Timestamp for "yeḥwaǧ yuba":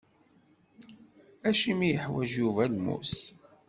1.93-2.63